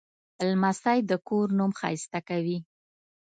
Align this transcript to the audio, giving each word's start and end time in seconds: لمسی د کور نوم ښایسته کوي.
لمسی 0.49 0.99
د 1.09 1.11
کور 1.27 1.47
نوم 1.57 1.71
ښایسته 1.79 2.19
کوي. 2.29 2.57